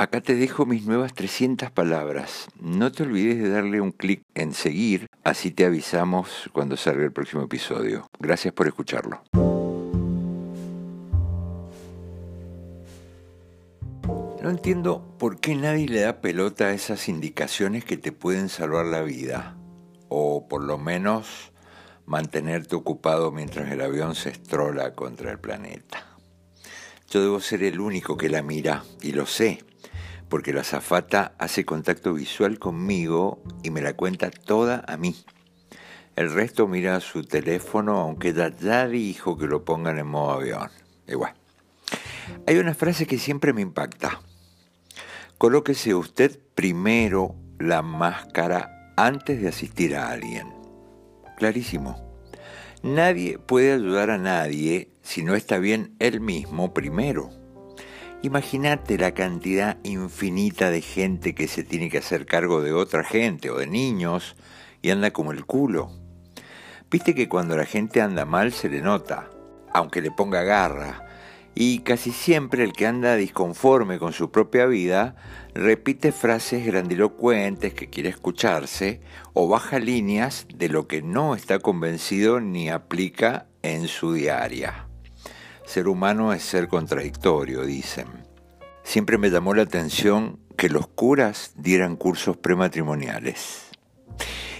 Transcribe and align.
Acá 0.00 0.22
te 0.22 0.34
dejo 0.34 0.64
mis 0.64 0.86
nuevas 0.86 1.12
300 1.12 1.72
palabras. 1.72 2.48
No 2.58 2.90
te 2.90 3.02
olvides 3.02 3.36
de 3.36 3.50
darle 3.50 3.82
un 3.82 3.92
clic 3.92 4.22
en 4.34 4.54
seguir, 4.54 5.08
así 5.24 5.50
te 5.50 5.66
avisamos 5.66 6.48
cuando 6.54 6.78
salga 6.78 7.04
el 7.04 7.12
próximo 7.12 7.42
episodio. 7.42 8.08
Gracias 8.18 8.54
por 8.54 8.66
escucharlo. 8.66 9.22
No 14.42 14.48
entiendo 14.48 15.04
por 15.18 15.38
qué 15.38 15.54
nadie 15.54 15.86
le 15.86 16.00
da 16.00 16.22
pelota 16.22 16.68
a 16.68 16.72
esas 16.72 17.06
indicaciones 17.10 17.84
que 17.84 17.98
te 17.98 18.10
pueden 18.10 18.48
salvar 18.48 18.86
la 18.86 19.02
vida, 19.02 19.58
o 20.08 20.48
por 20.48 20.62
lo 20.62 20.78
menos 20.78 21.52
mantenerte 22.06 22.74
ocupado 22.74 23.32
mientras 23.32 23.70
el 23.70 23.82
avión 23.82 24.14
se 24.14 24.30
estrola 24.30 24.94
contra 24.94 25.30
el 25.30 25.38
planeta. 25.38 26.06
Yo 27.10 27.20
debo 27.20 27.40
ser 27.40 27.62
el 27.64 27.80
único 27.80 28.16
que 28.16 28.30
la 28.30 28.40
mira, 28.40 28.82
y 29.02 29.12
lo 29.12 29.26
sé, 29.26 29.62
porque 30.30 30.54
la 30.54 30.64
zafata 30.64 31.34
hace 31.38 31.66
contacto 31.66 32.14
visual 32.14 32.58
conmigo 32.58 33.42
y 33.62 33.70
me 33.70 33.82
la 33.82 33.92
cuenta 33.94 34.30
toda 34.30 34.84
a 34.86 34.96
mí. 34.96 35.16
El 36.16 36.32
resto 36.32 36.68
mira 36.68 37.00
su 37.00 37.24
teléfono, 37.24 37.98
aunque 37.98 38.32
ya 38.32 38.86
dijo 38.86 39.36
que 39.36 39.46
lo 39.46 39.64
pongan 39.64 39.98
en 39.98 40.06
modo 40.06 40.32
avión. 40.32 40.70
Igual. 41.06 41.34
Hay 42.46 42.58
una 42.58 42.74
frase 42.74 43.06
que 43.06 43.18
siempre 43.18 43.52
me 43.52 43.60
impacta. 43.60 44.20
Colóquese 45.36 45.94
usted 45.94 46.38
primero 46.54 47.34
la 47.58 47.82
máscara 47.82 48.92
antes 48.96 49.42
de 49.42 49.48
asistir 49.48 49.96
a 49.96 50.10
alguien. 50.10 50.54
Clarísimo. 51.36 52.08
Nadie 52.82 53.38
puede 53.38 53.72
ayudar 53.72 54.10
a 54.10 54.18
nadie 54.18 54.92
si 55.02 55.24
no 55.24 55.34
está 55.34 55.58
bien 55.58 55.96
él 55.98 56.20
mismo 56.20 56.72
primero. 56.72 57.30
Imagínate 58.22 58.98
la 58.98 59.12
cantidad 59.12 59.78
infinita 59.82 60.70
de 60.70 60.82
gente 60.82 61.34
que 61.34 61.48
se 61.48 61.64
tiene 61.64 61.88
que 61.88 61.98
hacer 61.98 62.26
cargo 62.26 62.60
de 62.60 62.74
otra 62.74 63.02
gente 63.02 63.50
o 63.50 63.56
de 63.56 63.66
niños 63.66 64.36
y 64.82 64.90
anda 64.90 65.10
como 65.10 65.32
el 65.32 65.46
culo. 65.46 65.90
Viste 66.90 67.14
que 67.14 67.30
cuando 67.30 67.56
la 67.56 67.64
gente 67.64 68.02
anda 68.02 68.26
mal 68.26 68.52
se 68.52 68.68
le 68.68 68.82
nota, 68.82 69.30
aunque 69.72 70.02
le 70.02 70.10
ponga 70.10 70.42
garra, 70.42 71.06
y 71.54 71.78
casi 71.78 72.12
siempre 72.12 72.62
el 72.62 72.74
que 72.74 72.86
anda 72.86 73.16
disconforme 73.16 73.98
con 73.98 74.12
su 74.12 74.30
propia 74.30 74.66
vida 74.66 75.16
repite 75.54 76.12
frases 76.12 76.66
grandilocuentes 76.66 77.72
que 77.72 77.88
quiere 77.88 78.10
escucharse 78.10 79.00
o 79.32 79.48
baja 79.48 79.78
líneas 79.78 80.46
de 80.54 80.68
lo 80.68 80.86
que 80.86 81.00
no 81.00 81.34
está 81.34 81.58
convencido 81.58 82.38
ni 82.40 82.68
aplica 82.68 83.46
en 83.62 83.88
su 83.88 84.12
diaria. 84.12 84.89
Ser 85.70 85.86
humano 85.86 86.32
es 86.32 86.42
ser 86.42 86.66
contradictorio, 86.66 87.64
dicen. 87.64 88.08
Siempre 88.82 89.18
me 89.18 89.30
llamó 89.30 89.54
la 89.54 89.62
atención 89.62 90.40
que 90.56 90.68
los 90.68 90.88
curas 90.88 91.52
dieran 91.54 91.94
cursos 91.94 92.36
prematrimoniales. 92.36 93.70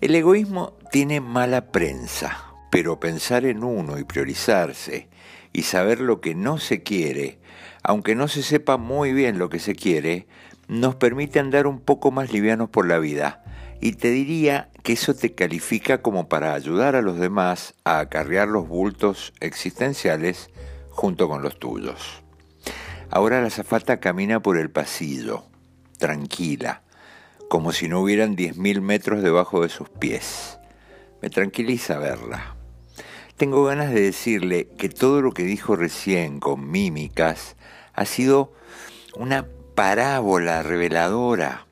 El 0.00 0.14
egoísmo 0.14 0.78
tiene 0.92 1.20
mala 1.20 1.72
prensa, 1.72 2.44
pero 2.70 3.00
pensar 3.00 3.46
en 3.46 3.64
uno 3.64 3.98
y 3.98 4.04
priorizarse 4.04 5.08
y 5.52 5.62
saber 5.62 6.00
lo 6.00 6.20
que 6.20 6.36
no 6.36 6.58
se 6.58 6.84
quiere, 6.84 7.40
aunque 7.82 8.14
no 8.14 8.28
se 8.28 8.44
sepa 8.44 8.76
muy 8.76 9.12
bien 9.12 9.40
lo 9.40 9.48
que 9.48 9.58
se 9.58 9.74
quiere, 9.74 10.28
nos 10.68 10.94
permite 10.94 11.40
andar 11.40 11.66
un 11.66 11.80
poco 11.80 12.12
más 12.12 12.32
livianos 12.32 12.70
por 12.70 12.86
la 12.86 13.00
vida. 13.00 13.42
Y 13.80 13.94
te 13.94 14.12
diría 14.12 14.70
que 14.84 14.92
eso 14.92 15.14
te 15.14 15.34
califica 15.34 16.00
como 16.00 16.28
para 16.28 16.54
ayudar 16.54 16.94
a 16.94 17.02
los 17.02 17.18
demás 17.18 17.74
a 17.82 17.98
acarrear 17.98 18.46
los 18.46 18.68
bultos 18.68 19.32
existenciales 19.40 20.48
junto 20.92 21.28
con 21.28 21.42
los 21.42 21.58
tuyos. 21.58 22.22
Ahora 23.10 23.42
la 23.42 23.50
zafata 23.50 24.00
camina 24.00 24.40
por 24.40 24.56
el 24.56 24.70
pasillo, 24.70 25.44
tranquila, 25.98 26.82
como 27.48 27.72
si 27.72 27.88
no 27.88 28.00
hubieran 28.00 28.36
10.000 28.36 28.80
metros 28.80 29.22
debajo 29.22 29.62
de 29.62 29.68
sus 29.68 29.88
pies. 29.88 30.58
Me 31.20 31.28
tranquiliza 31.28 31.98
verla. 31.98 32.56
Tengo 33.36 33.64
ganas 33.64 33.92
de 33.92 34.00
decirle 34.00 34.68
que 34.78 34.88
todo 34.88 35.20
lo 35.20 35.32
que 35.32 35.42
dijo 35.42 35.76
recién 35.76 36.40
con 36.40 36.70
mímicas 36.70 37.56
ha 37.92 38.04
sido 38.04 38.52
una 39.14 39.46
parábola 39.74 40.62
reveladora, 40.62 41.66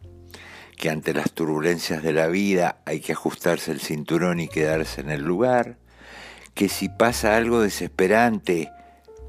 que 0.77 0.91
ante 0.91 1.15
las 1.15 1.33
turbulencias 1.33 2.03
de 2.03 2.12
la 2.12 2.27
vida 2.27 2.81
hay 2.87 3.00
que 3.00 3.12
ajustarse 3.12 3.71
el 3.71 3.81
cinturón 3.81 4.41
y 4.41 4.49
quedarse 4.49 5.00
en 5.00 5.11
el 5.11 5.22
lugar, 5.22 5.77
que 6.55 6.69
si 6.69 6.89
pasa 6.89 7.37
algo 7.37 7.61
desesperante 7.61 8.71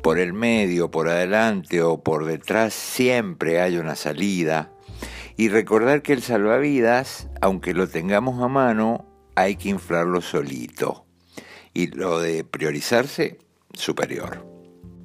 por 0.01 0.19
el 0.19 0.34
medio, 0.34 0.91
por 0.91 1.09
adelante 1.09 1.81
o 1.81 2.01
por 2.01 2.25
detrás, 2.25 2.73
siempre 2.73 3.62
hay 3.62 3.78
una 3.78 3.95
salida, 3.95 4.72
y 5.38 5.50
recordar 5.50 6.01
que 6.01 6.13
el 6.13 6.22
salvavidas, 6.22 7.28
aunque 7.41 7.73
lo 7.73 7.88
tengamos 7.88 8.41
a 8.44 8.47
mano, 8.47 9.06
hay 9.35 9.56
que 9.56 9.69
inflarlo 9.69 10.22
solito 10.22 11.06
y 11.73 11.88
lo 11.88 12.19
de 12.19 12.44
priorizarse, 12.44 13.40
superior. 13.73 14.45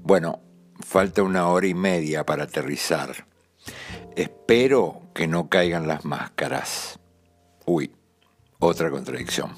Bueno, 0.03 0.41
falta 0.81 1.23
una 1.23 1.49
hora 1.49 1.67
y 1.67 1.75
media 1.75 2.25
para 2.27 2.45
aterrizar. 2.45 3.27
Espero 4.17 5.03
que 5.15 5.27
no 5.27 5.49
caigan 5.49 5.87
las 5.87 6.05
máscaras. 6.05 6.99
Uy, 7.65 7.93
otra 8.59 8.91
contradicción. 8.91 9.53